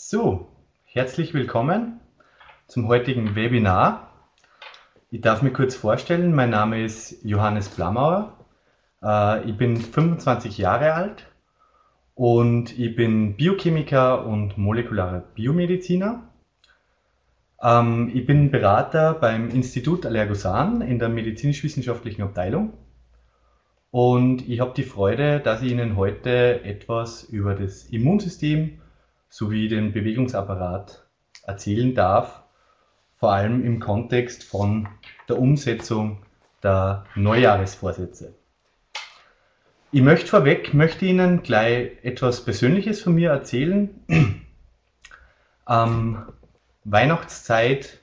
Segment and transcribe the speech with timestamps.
[0.00, 0.46] So,
[0.84, 1.98] herzlich willkommen
[2.68, 4.12] zum heutigen Webinar.
[5.10, 8.32] Ich darf mich kurz vorstellen, mein Name ist Johannes Blamauer.
[9.02, 11.26] Äh, ich bin 25 Jahre alt
[12.14, 16.22] und ich bin Biochemiker und molekularer Biomediziner.
[17.60, 22.72] Ähm, ich bin Berater beim Institut Allergosan in der medizinisch-wissenschaftlichen Abteilung
[23.90, 28.78] und ich habe die Freude, dass ich Ihnen heute etwas über das Immunsystem
[29.28, 31.06] sowie den Bewegungsapparat
[31.44, 32.42] erzählen darf,
[33.16, 34.88] vor allem im Kontext von
[35.28, 36.22] der Umsetzung
[36.62, 38.34] der Neujahresvorsätze.
[39.90, 43.88] Ich möchte vorweg, möchte Ihnen gleich etwas Persönliches von mir erzählen.
[45.68, 46.18] ähm,
[46.84, 47.98] Weihnachtszeit,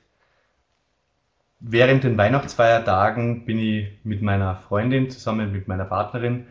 [1.60, 6.46] während den Weihnachtsfeiertagen bin ich mit meiner Freundin zusammen mit meiner Partnerin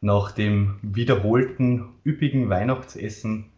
[0.00, 3.53] nach dem wiederholten üppigen Weihnachtsessen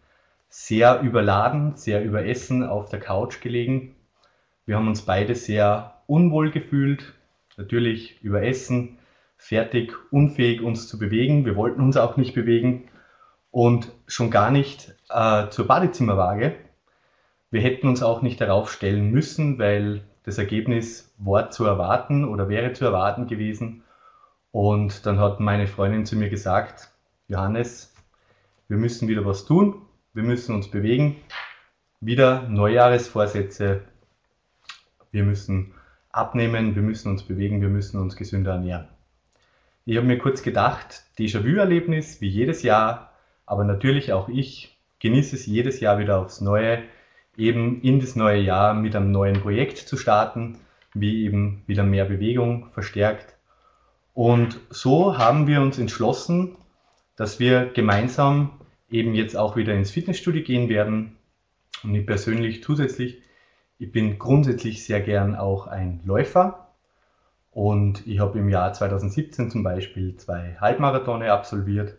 [0.48, 3.96] sehr überladen, sehr überessen auf der Couch gelegen.
[4.65, 7.15] Wir haben uns beide sehr unwohl gefühlt,
[7.57, 8.98] natürlich überessen,
[9.37, 11.45] fertig, unfähig uns zu bewegen.
[11.45, 12.88] Wir wollten uns auch nicht bewegen
[13.51, 16.54] und schon gar nicht äh, zur Badezimmerwaage.
[17.51, 22.49] Wir hätten uns auch nicht darauf stellen müssen, weil das Ergebnis war zu erwarten oder
[22.49, 23.84] wäre zu erwarten gewesen.
[24.51, 26.90] Und dann hat meine Freundin zu mir gesagt,
[27.28, 27.95] Johannes,
[28.68, 29.85] wir müssen wieder was tun
[30.16, 31.16] wir müssen uns bewegen.
[32.00, 33.82] Wieder Neujahresvorsätze.
[35.10, 35.74] Wir müssen
[36.10, 38.88] abnehmen, wir müssen uns bewegen, wir müssen uns gesünder ernähren.
[39.84, 43.12] Ich habe mir kurz gedacht, Déjà-vu-Erlebnis wie jedes Jahr,
[43.44, 46.82] aber natürlich auch ich genieße es jedes Jahr wieder aufs Neue,
[47.37, 50.56] eben in das neue Jahr mit einem neuen Projekt zu starten,
[50.94, 53.37] wie eben wieder mehr Bewegung verstärkt.
[54.14, 56.56] Und so haben wir uns entschlossen,
[57.16, 61.16] dass wir gemeinsam eben jetzt auch wieder ins Fitnessstudio gehen werden.
[61.82, 63.23] Und ich persönlich zusätzlich,
[63.78, 66.69] ich bin grundsätzlich sehr gern auch ein Läufer.
[67.50, 71.97] Und ich habe im Jahr 2017 zum Beispiel zwei Halbmarathone absolviert.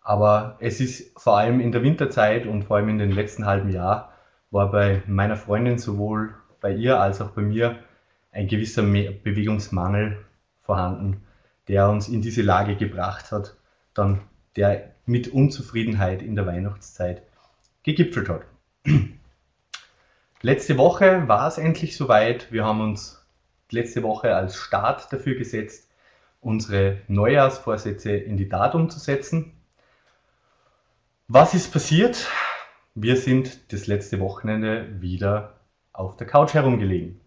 [0.00, 3.70] Aber es ist vor allem in der Winterzeit und vor allem in den letzten halben
[3.70, 4.12] Jahr
[4.50, 7.78] war bei meiner Freundin sowohl bei ihr als auch bei mir
[8.32, 10.24] ein gewisser Bewegungsmangel
[10.62, 11.22] vorhanden,
[11.68, 13.56] der uns in diese Lage gebracht hat,
[13.92, 14.20] dann
[14.56, 17.22] der mit Unzufriedenheit in der Weihnachtszeit
[17.82, 18.42] gegipfelt hat.
[20.42, 22.52] Letzte Woche war es endlich soweit.
[22.52, 23.24] Wir haben uns
[23.70, 25.90] letzte Woche als Start dafür gesetzt,
[26.40, 29.52] unsere Neujahrsvorsätze in die Tat umzusetzen.
[31.26, 32.28] Was ist passiert?
[32.94, 35.54] Wir sind das letzte Wochenende wieder
[35.92, 37.20] auf der Couch herumgelegen.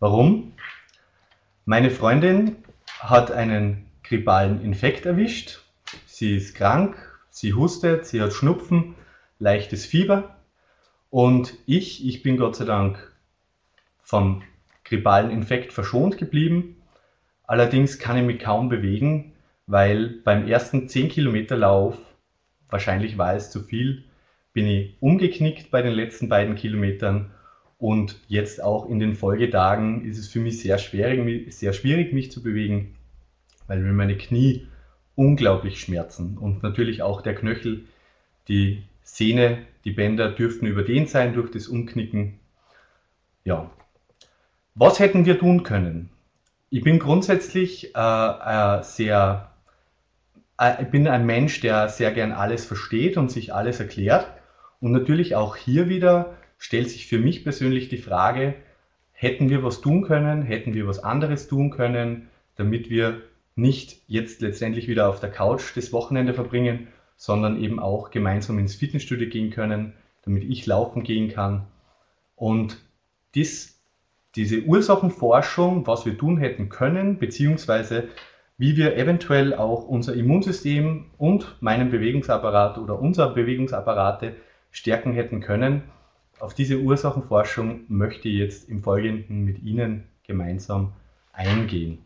[0.00, 0.52] Warum?
[1.64, 2.56] Meine Freundin
[2.98, 5.60] hat einen grippalen Infekt erwischt
[6.18, 6.96] Sie ist krank,
[7.30, 8.96] sie hustet, sie hat Schnupfen,
[9.38, 10.36] leichtes Fieber.
[11.10, 13.16] Und ich, ich bin Gott sei Dank
[14.02, 14.42] vom
[14.82, 16.82] grippalen Infekt verschont geblieben.
[17.44, 19.30] Allerdings kann ich mich kaum bewegen,
[19.68, 21.96] weil beim ersten 10 Kilometer Lauf,
[22.68, 24.02] wahrscheinlich war es zu viel,
[24.52, 27.30] bin ich umgeknickt bei den letzten beiden Kilometern
[27.78, 32.32] und jetzt auch in den Folgetagen ist es für mich sehr schwierig, sehr schwierig mich
[32.32, 32.96] zu bewegen,
[33.68, 34.66] weil mir meine Knie
[35.18, 36.38] unglaublich schmerzen.
[36.38, 37.84] Und natürlich auch der Knöchel,
[38.46, 42.38] die Sehne, die Bänder dürften überdehnt sein durch das Umknicken.
[43.44, 43.68] Ja.
[44.76, 46.08] Was hätten wir tun können?
[46.70, 49.50] Ich bin grundsätzlich äh, äh, sehr,
[50.56, 54.28] äh, ich bin ein Mensch, der sehr gern alles versteht und sich alles erklärt.
[54.80, 58.54] Und natürlich auch hier wieder stellt sich für mich persönlich die Frage,
[59.12, 63.20] hätten wir was tun können, hätten wir was anderes tun können, damit wir
[63.58, 68.76] nicht jetzt letztendlich wieder auf der Couch das Wochenende verbringen, sondern eben auch gemeinsam ins
[68.76, 71.66] Fitnessstudio gehen können, damit ich laufen gehen kann.
[72.36, 72.78] Und
[73.34, 73.82] dies,
[74.36, 78.08] diese Ursachenforschung, was wir tun hätten können, beziehungsweise
[78.56, 84.36] wie wir eventuell auch unser Immunsystem und meinen Bewegungsapparat oder unser Bewegungsapparate
[84.70, 85.82] stärken hätten können,
[86.38, 90.92] auf diese Ursachenforschung möchte ich jetzt im Folgenden mit Ihnen gemeinsam
[91.32, 92.04] eingehen.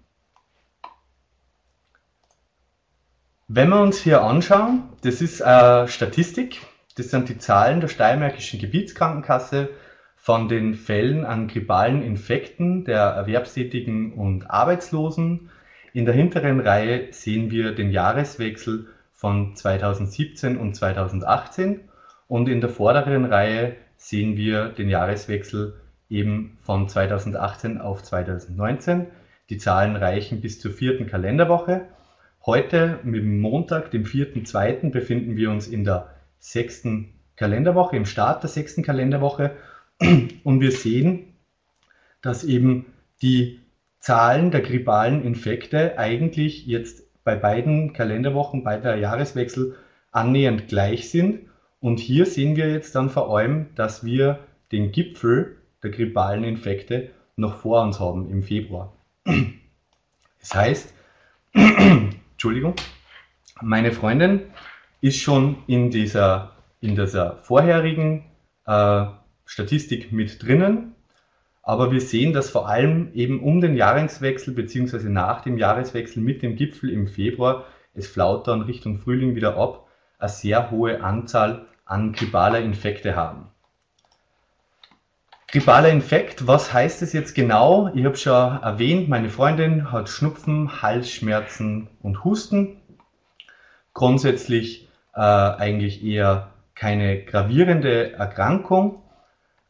[3.54, 6.62] Wenn wir uns hier anschauen, das ist eine Statistik,
[6.96, 9.68] das sind die Zahlen der Steiermärkischen Gebietskrankenkasse
[10.16, 15.50] von den Fällen an grippalen Infekten der Erwerbstätigen und Arbeitslosen.
[15.92, 21.80] In der hinteren Reihe sehen wir den Jahreswechsel von 2017 und 2018
[22.28, 25.74] und in der vorderen Reihe sehen wir den Jahreswechsel
[26.08, 29.08] eben von 2018 auf 2019.
[29.50, 31.82] Die Zahlen reichen bis zur vierten Kalenderwoche.
[32.44, 36.08] Heute, mit Montag, dem 4.2., befinden wir uns in der
[36.40, 39.52] sechsten Kalenderwoche, im Start der sechsten Kalenderwoche.
[40.44, 41.34] Und wir sehen,
[42.20, 42.86] dass eben
[43.22, 43.60] die
[44.00, 49.76] Zahlen der grippalen Infekte eigentlich jetzt bei beiden Kalenderwochen, bei der Jahreswechsel
[50.10, 51.42] annähernd gleich sind.
[51.78, 54.40] Und hier sehen wir jetzt dann vor allem, dass wir
[54.72, 58.92] den Gipfel der grippalen Infekte noch vor uns haben im Februar.
[60.40, 60.92] Das heißt,
[62.42, 62.74] Entschuldigung,
[63.60, 64.40] meine Freundin
[65.00, 68.24] ist schon in dieser, in dieser vorherigen
[68.66, 69.04] äh,
[69.44, 70.96] Statistik mit drinnen,
[71.62, 75.08] aber wir sehen, dass vor allem eben um den Jahreswechsel bzw.
[75.08, 79.86] nach dem Jahreswechsel mit dem Gipfel im Februar, es flaut dann Richtung Frühling wieder ab,
[80.18, 83.51] eine sehr hohe Anzahl an grippaler Infekte haben.
[85.52, 87.90] Grippaler Infekt, was heißt es jetzt genau?
[87.94, 92.80] Ich habe schon erwähnt, meine Freundin hat Schnupfen, Halsschmerzen und Husten.
[93.92, 99.02] Grundsätzlich äh, eigentlich eher keine gravierende Erkrankung.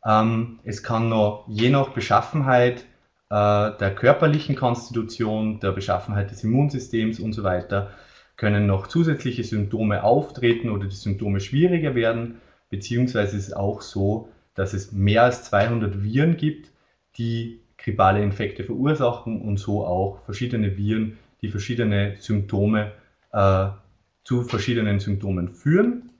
[0.06, 2.82] Ähm, es kann noch je nach Beschaffenheit
[3.28, 7.90] äh, der körperlichen Konstitution, der Beschaffenheit des Immunsystems und so weiter,
[8.36, 12.40] können noch zusätzliche Symptome auftreten oder die Symptome schwieriger werden,
[12.70, 16.70] beziehungsweise ist es auch so, dass es mehr als 200 Viren gibt,
[17.16, 22.92] die grippale Infekte verursachen und so auch verschiedene Viren, die verschiedene Symptome
[23.32, 23.68] äh,
[24.24, 26.10] zu verschiedenen Symptomen führen.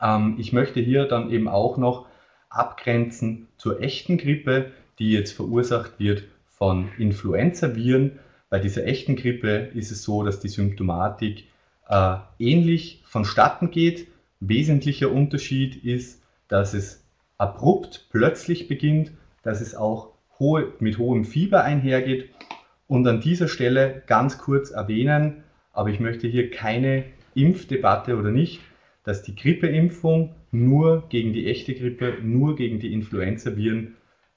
[0.00, 2.06] Ähm, ich möchte hier dann eben auch noch
[2.48, 8.18] abgrenzen zur echten Grippe, die jetzt verursacht wird von Influenza-Viren.
[8.48, 11.44] Bei dieser echten Grippe ist es so, dass die Symptomatik
[11.88, 14.08] äh, ähnlich vonstatten geht.
[14.40, 17.05] Wesentlicher Unterschied ist, dass es
[17.38, 19.12] abrupt plötzlich beginnt,
[19.42, 22.30] dass es auch hohe, mit hohem Fieber einhergeht.
[22.86, 27.04] Und an dieser Stelle ganz kurz erwähnen, aber ich möchte hier keine
[27.34, 28.60] Impfdebatte oder nicht,
[29.04, 33.96] dass die Grippeimpfung nur gegen die echte Grippe, nur gegen die Influenza-Viren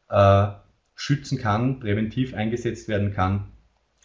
[0.10, 0.48] äh,
[0.95, 3.48] schützen kann, präventiv eingesetzt werden kann,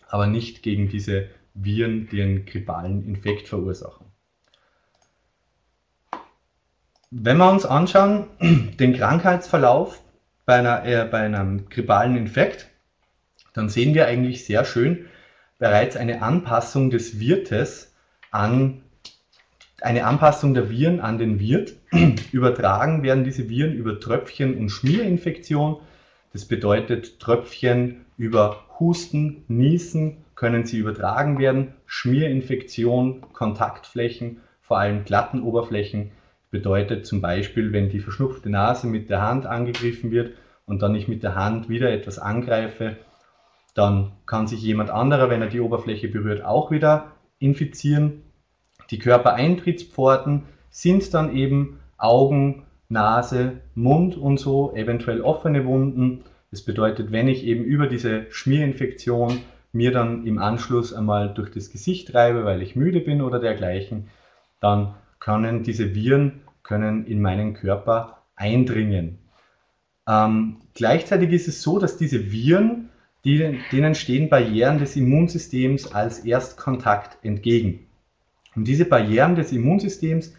[0.08, 4.06] aber nicht gegen diese Viren, die einen grippalen Infekt verursachen.
[7.16, 10.02] Wenn wir uns anschauen, den Krankheitsverlauf
[10.46, 12.68] bei, einer, äh, bei einem grippalen Infekt,
[13.52, 15.06] dann sehen wir eigentlich sehr schön
[15.60, 17.94] bereits eine Anpassung des Wirtes
[18.32, 18.82] an
[19.80, 21.74] eine Anpassung der Viren an den Wirt.
[22.32, 25.76] Übertragen werden diese Viren über Tröpfchen- und Schmierinfektion.
[26.32, 31.74] Das bedeutet, Tröpfchen über Husten, Niesen können sie übertragen werden.
[31.86, 36.10] Schmierinfektion, Kontaktflächen, vor allem glatten Oberflächen
[36.54, 40.34] Bedeutet zum Beispiel, wenn die verschnupfte Nase mit der Hand angegriffen wird
[40.66, 42.96] und dann ich mit der Hand wieder etwas angreife,
[43.74, 47.10] dann kann sich jemand anderer, wenn er die Oberfläche berührt, auch wieder
[47.40, 48.22] infizieren.
[48.92, 56.22] Die Körpereintrittspforten sind dann eben Augen, Nase, Mund und so, eventuell offene Wunden.
[56.52, 59.40] Das bedeutet, wenn ich eben über diese Schmierinfektion
[59.72, 64.06] mir dann im Anschluss einmal durch das Gesicht reibe, weil ich müde bin oder dergleichen,
[64.60, 69.18] dann können diese Viren können in meinen Körper eindringen.
[70.08, 72.90] Ähm, gleichzeitig ist es so, dass diese Viren,
[73.24, 77.86] die, denen stehen Barrieren des Immunsystems als Erstkontakt entgegen.
[78.56, 80.34] Und diese Barrieren des Immunsystems,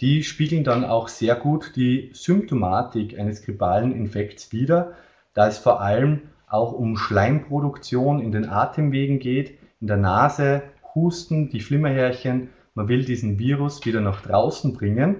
[0.00, 4.94] die spiegeln dann auch sehr gut die Symptomatik eines grippalen Infekts wider,
[5.34, 10.62] da es vor allem auch um Schleimproduktion in den Atemwegen geht, in der Nase,
[10.94, 15.16] Husten, die Flimmerhärchen man will diesen Virus wieder nach draußen bringen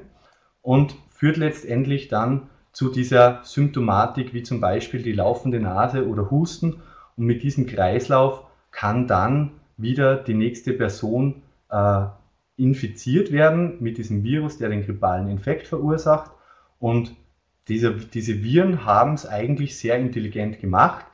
[0.64, 6.80] und führt letztendlich dann zu dieser Symptomatik wie zum Beispiel die laufende Nase oder Husten.
[7.16, 8.42] Und mit diesem Kreislauf
[8.72, 12.06] kann dann wieder die nächste Person äh,
[12.56, 16.30] infiziert werden mit diesem Virus, der den grippalen Infekt verursacht.
[16.80, 17.14] Und
[17.68, 21.04] diese, diese Viren haben es eigentlich sehr intelligent gemacht.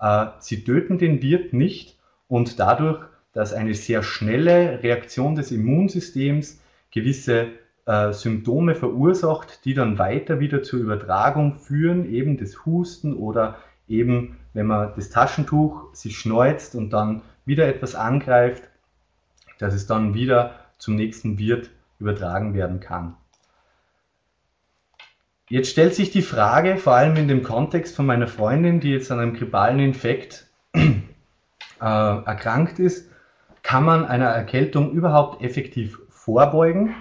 [0.00, 1.96] Äh, sie töten den Wirt nicht
[2.28, 6.58] und dadurch dass eine sehr schnelle Reaktion des Immunsystems
[6.90, 7.48] gewisse
[7.86, 13.56] äh, Symptome verursacht, die dann weiter wieder zur Übertragung führen, eben des Husten oder
[13.88, 18.64] eben, wenn man das Taschentuch sich schneuzt und dann wieder etwas angreift,
[19.58, 23.14] dass es dann wieder zum nächsten Wirt übertragen werden kann.
[25.48, 29.12] Jetzt stellt sich die Frage, vor allem in dem Kontext von meiner Freundin, die jetzt
[29.12, 30.88] an einem grippalen Infekt äh,
[31.80, 33.08] erkrankt ist,
[33.62, 36.96] kann man einer Erkältung überhaupt effektiv vorbeugen?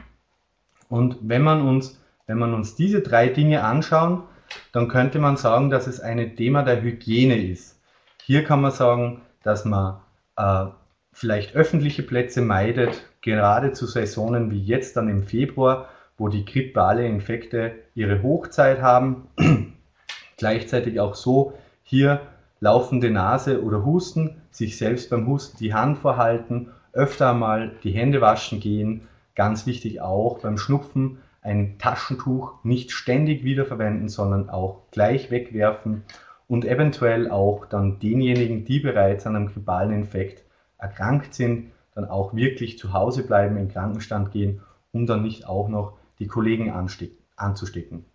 [0.89, 4.23] Und wenn man uns, wenn man uns diese drei Dinge anschauen,
[4.71, 7.79] dann könnte man sagen, dass es ein Thema der Hygiene ist.
[8.23, 9.97] Hier kann man sagen, dass man
[10.37, 10.65] äh,
[11.13, 17.05] vielleicht öffentliche Plätze meidet, gerade zu Saisonen wie jetzt dann im Februar, wo die grippale
[17.05, 19.27] Infekte ihre Hochzeit haben.
[20.37, 22.21] Gleichzeitig auch so hier
[22.59, 28.21] laufende Nase oder Husten, sich selbst beim Husten die Hand vorhalten, öfter mal die Hände
[28.21, 29.07] waschen gehen.
[29.35, 36.03] Ganz wichtig auch beim Schnupfen ein Taschentuch nicht ständig wiederverwenden, sondern auch gleich wegwerfen
[36.47, 40.43] und eventuell auch dann denjenigen, die bereits an einem grippalen Infekt
[40.77, 44.61] erkrankt sind, dann auch wirklich zu Hause bleiben, in Krankenstand gehen,
[44.91, 46.71] um dann nicht auch noch die Kollegen
[47.35, 48.05] anzustecken.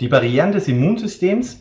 [0.00, 1.60] Die Barrieren des Immunsystems,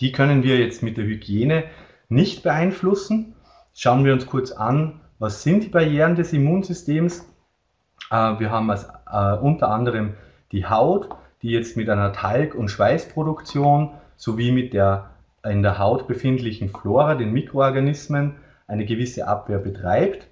[0.00, 1.64] die können wir jetzt mit der Hygiene
[2.08, 3.34] nicht beeinflussen.
[3.74, 7.30] Schauen wir uns kurz an, was sind die Barrieren des Immunsystems.
[8.10, 10.14] Äh, wir haben als, äh, unter anderem
[10.50, 11.10] die Haut,
[11.42, 15.10] die jetzt mit einer Talg- und Schweißproduktion sowie mit der
[15.42, 18.36] in der Haut befindlichen Flora, den Mikroorganismen,
[18.66, 20.26] eine gewisse Abwehr betreibt.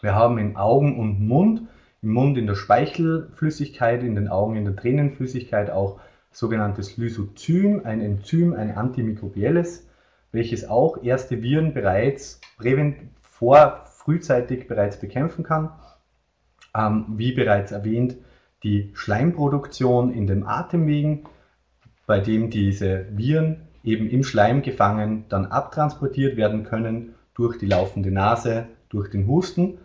[0.00, 1.62] Wir haben in Augen und Mund,
[2.02, 5.98] im Mund in der Speichelflüssigkeit, in den Augen in der Tränenflüssigkeit auch
[6.30, 9.88] sogenanntes Lysozym, ein Enzym, ein antimikrobielles,
[10.30, 12.40] welches auch erste Viren bereits
[13.38, 15.70] vor, frühzeitig bereits bekämpfen kann.
[16.74, 18.16] Ähm, wie bereits erwähnt,
[18.62, 21.26] die Schleimproduktion in den Atemwegen,
[22.06, 28.10] bei dem diese Viren eben im Schleim gefangen dann abtransportiert werden können durch die laufende
[28.10, 29.78] Nase, durch den Husten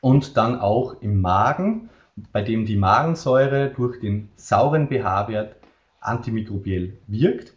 [0.00, 1.90] und dann auch im Magen,
[2.32, 5.56] bei dem die Magensäure durch den sauren pH-Wert
[6.00, 7.54] antimikrobiell wirkt.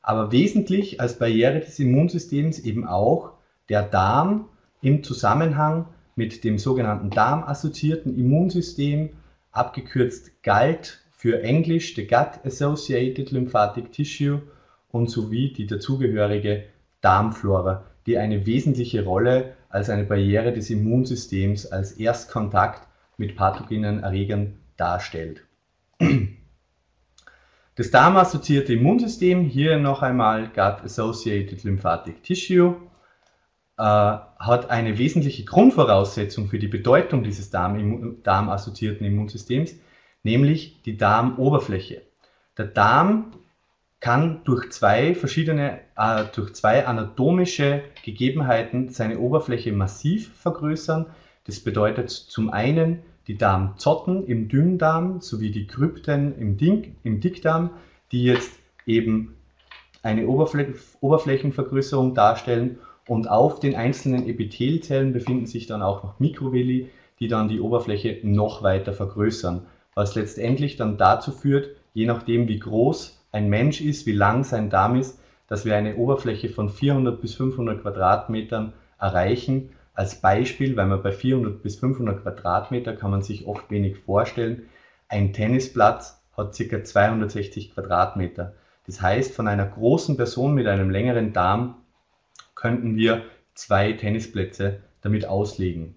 [0.00, 3.37] Aber wesentlich als Barriere des Immunsystems eben auch
[3.68, 4.48] der Darm
[4.80, 9.10] im Zusammenhang mit dem sogenannten darmassoziierten Immunsystem,
[9.52, 14.42] abgekürzt GALT für Englisch the Gut Associated Lymphatic Tissue
[14.90, 16.64] und sowie die dazugehörige
[17.00, 24.54] Darmflora, die eine wesentliche Rolle als eine Barriere des Immunsystems als Erstkontakt mit pathogenen Erregern
[24.76, 25.44] darstellt.
[27.74, 32.76] Das darmassoziierte Immunsystem, hier noch einmal Gut Associated Lymphatic Tissue,
[33.78, 39.76] hat eine wesentliche Grundvoraussetzung für die Bedeutung dieses Darm, darmassoziierten Immunsystems,
[40.24, 42.02] nämlich die Darmoberfläche.
[42.56, 43.32] Der Darm
[44.00, 51.06] kann durch zwei verschiedene, äh, durch zwei anatomische Gegebenheiten seine Oberfläche massiv vergrößern.
[51.44, 57.70] Das bedeutet zum einen die Darmzotten im Dünndarm sowie die Krypten im, Ding, im Dickdarm,
[58.12, 59.36] die jetzt eben
[60.02, 60.68] eine Oberfläch
[61.00, 62.78] Oberflächenvergrößerung darstellen
[63.08, 68.18] und auf den einzelnen Epithelzellen befinden sich dann auch noch Mikrovilli, die dann die Oberfläche
[68.22, 74.06] noch weiter vergrößern, was letztendlich dann dazu führt, je nachdem wie groß ein Mensch ist,
[74.06, 79.70] wie lang sein Darm ist, dass wir eine Oberfläche von 400 bis 500 Quadratmetern erreichen
[79.94, 84.68] als Beispiel, weil man bei 400 bis 500 Quadratmeter kann man sich oft wenig vorstellen.
[85.08, 86.84] Ein Tennisplatz hat ca.
[86.84, 88.54] 260 Quadratmeter.
[88.86, 91.76] Das heißt, von einer großen Person mit einem längeren Darm
[92.58, 93.22] könnten wir
[93.54, 95.94] zwei Tennisplätze damit auslegen.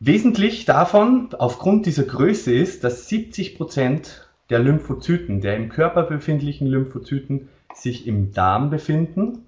[0.00, 6.66] Wesentlich davon, aufgrund dieser Größe, ist, dass 70 Prozent der Lymphozyten, der im Körper befindlichen
[6.66, 9.46] Lymphozyten, sich im Darm befinden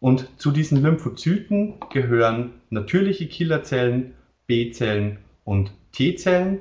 [0.00, 4.14] und zu diesen Lymphozyten gehören natürliche Killerzellen,
[4.46, 6.60] B-Zellen und T-Zellen.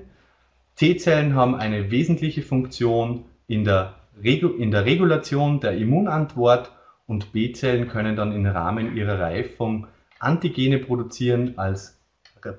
[0.75, 6.71] T-Zellen haben eine wesentliche Funktion in der, Regu in der Regulation der Immunantwort
[7.07, 9.87] und B-Zellen können dann im Rahmen ihrer Reifung
[10.19, 11.97] Antigene produzieren als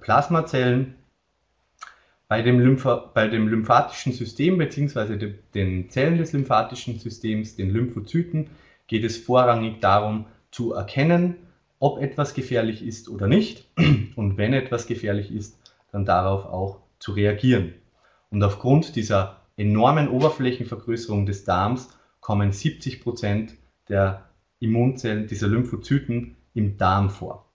[0.00, 0.94] Plasmazellen.
[2.28, 5.34] Bei dem, Lympha bei dem lymphatischen System bzw.
[5.54, 8.50] den Zellen des lymphatischen Systems, den Lymphozyten,
[8.86, 11.36] geht es vorrangig darum, zu erkennen,
[11.78, 13.66] ob etwas gefährlich ist oder nicht
[14.16, 15.56] und wenn etwas gefährlich ist,
[15.92, 17.74] dann darauf auch zu reagieren.
[18.30, 21.88] Und aufgrund dieser enormen Oberflächenvergrößerung des Darms
[22.20, 23.54] kommen 70 Prozent
[23.88, 24.27] der
[24.60, 27.48] Immunzellen, dieser Lymphozyten im Darm vor.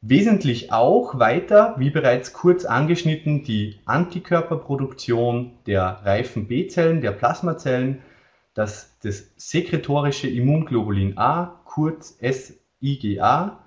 [0.00, 8.02] Wesentlich auch weiter, wie bereits kurz angeschnitten, die Antikörperproduktion der reifen B-Zellen, der Plasmazellen,
[8.52, 13.60] das, das sekretorische Immunglobulin A, kurz SIGA.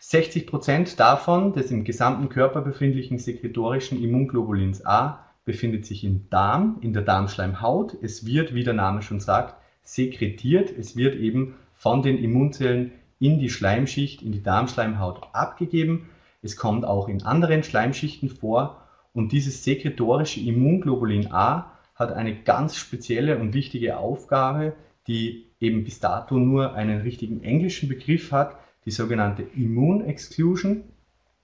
[0.00, 6.92] 60% davon, des im gesamten Körper befindlichen sekretorischen Immunglobulins A, befindet sich im Darm, in
[6.92, 7.96] der Darmschleimhaut.
[8.00, 10.70] Es wird, wie der Name schon sagt, sekretiert.
[10.70, 16.10] Es wird eben von den Immunzellen in die Schleimschicht, in die Darmschleimhaut abgegeben.
[16.42, 22.76] Es kommt auch in anderen Schleimschichten vor und dieses sekretorische Immunglobulin A hat eine ganz
[22.76, 24.74] spezielle und wichtige Aufgabe,
[25.06, 30.82] die eben bis dato nur einen richtigen englischen Begriff hat, die sogenannte Immune Exclusion.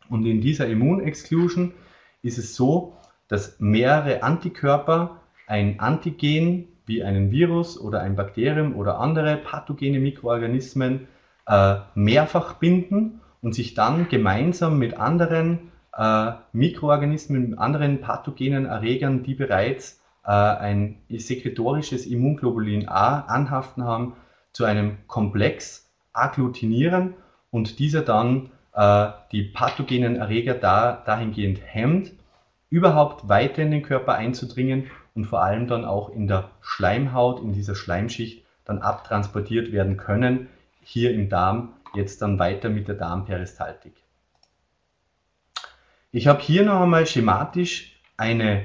[0.08, 1.72] Und in dieser Immunexclusion
[2.22, 2.96] ist es so,
[3.28, 11.06] dass mehrere Antikörper ein Antigen wie einen Virus oder ein Bakterium oder andere pathogene Mikroorganismen
[11.46, 19.34] äh, mehrfach binden und sich dann gemeinsam mit anderen äh, Mikroorganismen, anderen pathogenen Erregern, die
[19.34, 24.16] bereits äh, ein sekretorisches Immunglobulin A anhaften haben,
[24.52, 27.14] zu einem Komplex agglutinieren
[27.50, 32.12] und dieser dann äh, die pathogenen Erreger da, dahingehend hemmt,
[32.68, 37.52] überhaupt weiter in den Körper einzudringen und vor allem dann auch in der Schleimhaut, in
[37.52, 40.48] dieser Schleimschicht dann abtransportiert werden können,
[40.82, 43.94] hier im Darm jetzt dann weiter mit der Darmperistaltik.
[46.12, 48.64] Ich habe hier noch einmal schematisch eine,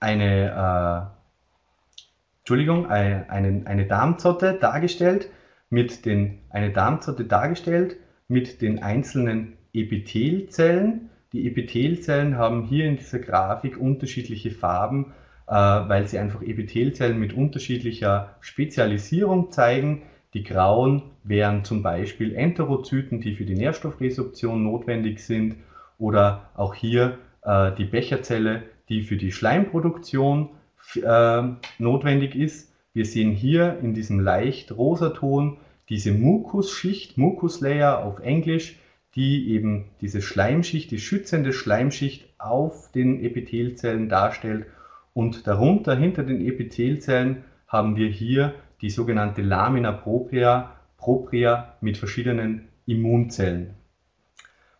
[0.00, 5.28] eine, äh, Entschuldigung, eine, eine, eine Darmzotte dargestellt,
[5.68, 11.10] mit den, eine Darmzotte dargestellt mit den einzelnen Epithelzellen.
[11.32, 17.32] Die Epithelzellen haben hier in dieser Grafik unterschiedliche Farben, äh, weil sie einfach Epithelzellen mit
[17.32, 20.02] unterschiedlicher Spezialisierung zeigen.
[20.34, 25.56] Die grauen wären zum Beispiel Enterozyten, die für die Nährstoffresorption notwendig sind,
[25.98, 30.48] oder auch hier äh, die Becherzelle, die für die Schleimproduktion
[30.96, 31.42] äh,
[31.78, 32.72] notwendig ist.
[32.92, 38.78] Wir sehen hier in diesem leicht rosa Ton diese Mukusschicht, Mukuslayer auf Englisch,
[39.14, 44.66] die eben diese Schleimschicht, die schützende Schleimschicht auf den Epithelzellen darstellt.
[45.12, 52.68] Und darunter, hinter den Epithelzellen, haben wir hier die sogenannte Lamina propria, propria mit verschiedenen
[52.86, 53.74] Immunzellen.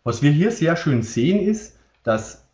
[0.03, 2.47] Was wir hier sehr schön sehen ist, dass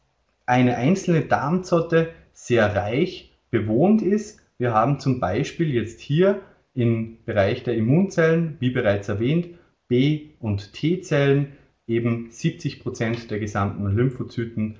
[0.45, 4.41] eine einzelne Darmzotte sehr reich bewohnt ist.
[4.57, 6.41] Wir haben zum Beispiel jetzt hier
[6.73, 9.47] im Bereich der Immunzellen, wie bereits erwähnt,
[9.87, 11.53] B- und T-Zellen,
[11.87, 14.77] eben 70 Prozent der gesamten Lymphozyten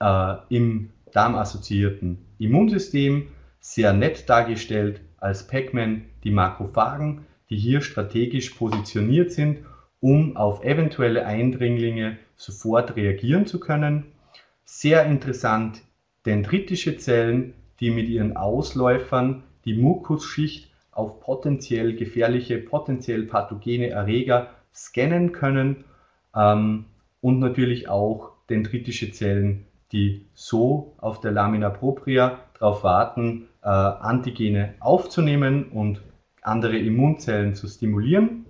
[0.00, 9.32] äh, im darmassoziierten Immunsystem, sehr nett dargestellt als Pac-Man die Makrophagen, die hier strategisch positioniert
[9.32, 9.60] sind,
[10.00, 14.04] um auf eventuelle Eindringlinge sofort reagieren zu können.
[14.64, 15.80] Sehr interessant
[16.26, 25.32] dendritische Zellen, die mit ihren Ausläufern die Mukusschicht auf potenziell gefährliche, potenziell pathogene Erreger scannen
[25.32, 25.84] können
[26.34, 26.86] ähm,
[27.20, 34.74] und natürlich auch dendritische Zellen, die so auf der Lamina propria darauf warten, äh, Antigene
[34.80, 36.02] aufzunehmen und
[36.42, 38.46] andere Immunzellen zu stimulieren.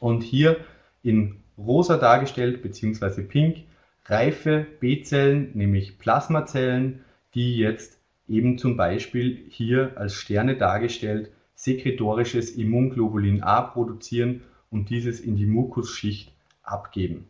[0.00, 0.56] Und hier
[1.02, 3.22] in rosa dargestellt bzw.
[3.22, 3.58] pink
[4.06, 7.04] reife B-Zellen, nämlich Plasmazellen,
[7.34, 15.20] die jetzt eben zum Beispiel hier als Sterne dargestellt sekretorisches Immunglobulin A produzieren und dieses
[15.20, 17.28] in die Mukusschicht abgeben.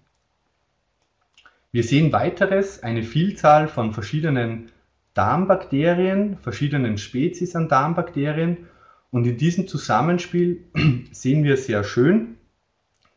[1.70, 4.70] Wir sehen weiteres eine Vielzahl von verschiedenen
[5.12, 8.68] Darmbakterien, verschiedenen Spezies an Darmbakterien.
[9.10, 10.64] Und in diesem Zusammenspiel
[11.12, 12.36] sehen wir sehr schön,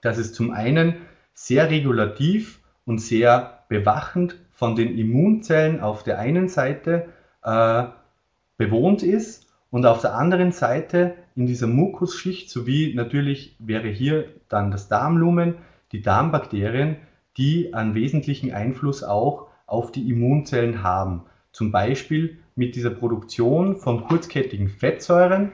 [0.01, 0.97] dass es zum einen
[1.33, 7.09] sehr regulativ und sehr bewachend von den Immunzellen auf der einen Seite
[7.43, 7.83] äh,
[8.57, 14.69] bewohnt ist und auf der anderen Seite in dieser Mukusschicht sowie natürlich wäre hier dann
[14.71, 15.55] das Darmlumen,
[15.93, 16.97] die Darmbakterien,
[17.37, 21.23] die einen wesentlichen Einfluss auch auf die Immunzellen haben.
[21.51, 25.51] Zum Beispiel mit dieser Produktion von kurzkettigen Fettsäuren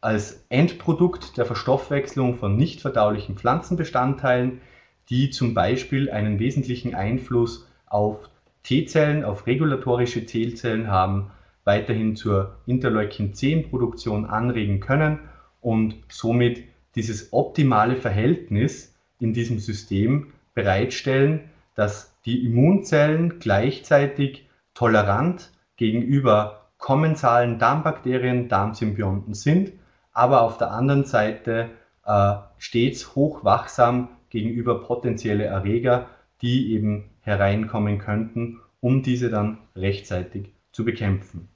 [0.00, 4.60] als Endprodukt der Verstoffwechslung von nicht verdaulichen Pflanzenbestandteilen,
[5.08, 8.28] die zum Beispiel einen wesentlichen Einfluss auf
[8.62, 11.30] T-Zellen, auf regulatorische T-Zellen haben,
[11.64, 15.20] weiterhin zur Interleukin-10-Produktion anregen können
[15.60, 26.70] und somit dieses optimale Verhältnis in diesem System bereitstellen, dass die Immunzellen gleichzeitig tolerant gegenüber
[26.78, 29.72] kommensalen Darmbakterien, Darmsymbionten sind,
[30.12, 31.70] aber auf der anderen Seite
[32.04, 36.08] äh, stets hochwachsam gegenüber potenzielle Erreger,
[36.42, 41.48] die eben hereinkommen könnten, um diese dann rechtzeitig zu bekämpfen.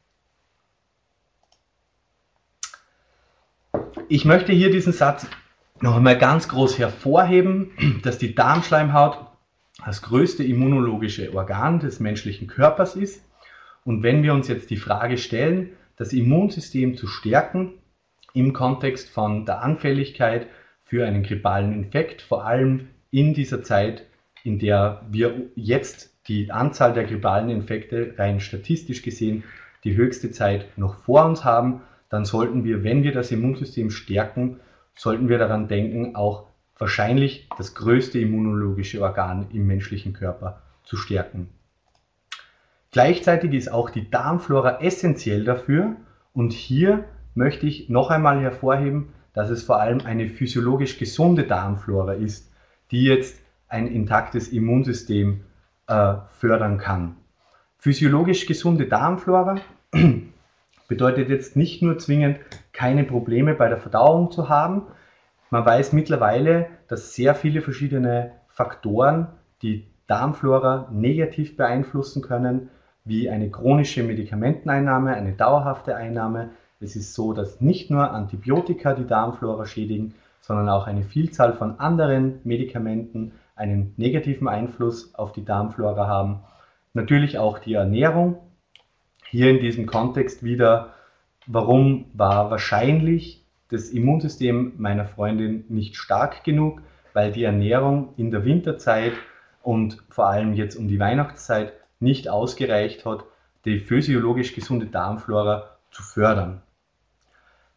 [4.08, 5.26] Ich möchte hier diesen Satz
[5.80, 7.70] noch einmal ganz groß hervorheben,
[8.02, 9.18] dass die Darmschleimhaut
[9.84, 13.24] das größte immunologische Organ des menschlichen Körpers ist.
[13.84, 17.74] Und wenn wir uns jetzt die Frage stellen, das Immunsystem zu stärken
[18.34, 20.46] im Kontext von der Anfälligkeit
[20.84, 24.06] für einen grippalen Infekt, vor allem in dieser Zeit,
[24.44, 29.44] in der wir jetzt die Anzahl der grippalen Infekte rein statistisch gesehen
[29.84, 34.58] die höchste Zeit noch vor uns haben, dann sollten wir, wenn wir das Immunsystem stärken,
[34.96, 36.46] sollten wir daran denken, auch
[36.78, 41.48] wahrscheinlich das größte immunologische Organ im menschlichen Körper zu stärken.
[42.90, 45.96] Gleichzeitig ist auch die Darmflora essentiell dafür
[46.32, 47.04] und hier
[47.34, 52.50] möchte ich noch einmal hervorheben, dass es vor allem eine physiologisch gesunde Darmflora ist,
[52.90, 55.42] die jetzt ein intaktes Immunsystem
[55.88, 57.16] äh, fördern kann.
[57.78, 59.60] Physiologisch gesunde Darmflora
[60.88, 62.38] bedeutet jetzt nicht nur zwingend
[62.72, 64.82] keine Probleme bei der Verdauung zu haben.
[65.50, 69.28] Man weiß mittlerweile, dass sehr viele verschiedene Faktoren
[69.62, 72.70] die Darmflora negativ beeinflussen können,
[73.04, 76.50] wie eine chronische Medikamenteneinnahme, eine dauerhafte Einnahme.
[76.80, 81.80] Es ist so, dass nicht nur Antibiotika die Darmflora schädigen, sondern auch eine Vielzahl von
[81.80, 86.40] anderen Medikamenten einen negativen Einfluss auf die Darmflora haben.
[86.94, 88.38] Natürlich auch die Ernährung.
[89.30, 90.94] Hier in diesem Kontext wieder,
[91.46, 98.44] warum war wahrscheinlich das Immunsystem meiner Freundin nicht stark genug, weil die Ernährung in der
[98.44, 99.14] Winterzeit
[99.62, 103.24] und vor allem jetzt um die Weihnachtszeit nicht ausgereicht hat,
[103.64, 106.62] die physiologisch gesunde Darmflora zu fördern.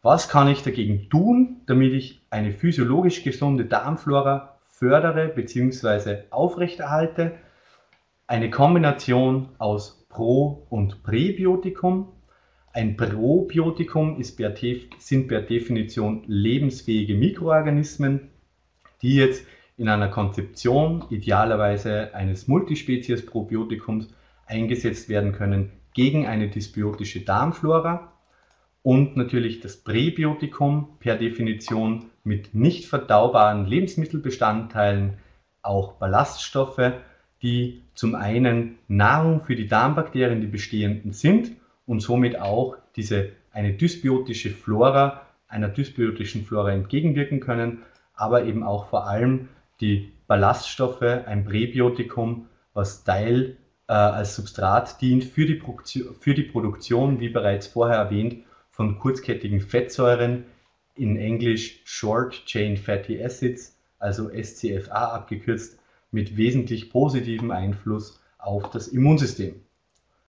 [0.02, 6.22] Was kann ich dagegen tun, damit ich eine physiologisch gesunde Darmflora fördere bzw.
[6.30, 7.32] aufrechterhalte?
[8.28, 12.08] Eine Kombination aus Pro- und Präbiotikum.
[12.72, 18.28] Ein Probiotikum per sind per Definition lebensfähige Mikroorganismen,
[19.02, 19.46] die jetzt
[19.76, 24.08] in einer Konzeption idealerweise eines Multispezies-Probiotikums
[24.46, 28.12] eingesetzt werden können gegen eine dysbiotische Darmflora
[28.82, 35.18] und natürlich das Präbiotikum per Definition mit nicht verdaubaren Lebensmittelbestandteilen,
[35.62, 36.92] auch Ballaststoffe,
[37.42, 41.52] die zum einen Nahrung für die Darmbakterien, die bestehenden sind
[41.86, 47.82] und somit auch diese eine dysbiotische Flora einer dysbiotischen Flora entgegenwirken können,
[48.14, 49.48] aber eben auch vor allem
[49.80, 53.56] die Ballaststoffe, ein Präbiotikum, was Teil
[53.88, 55.60] äh, als Substrat dient für die,
[56.20, 60.44] für die Produktion, wie bereits vorher erwähnt, von kurzkettigen Fettsäuren,
[60.94, 65.79] in Englisch Short Chain Fatty Acids, also SCFA abgekürzt,
[66.10, 69.60] mit wesentlich positivem Einfluss auf das Immunsystem.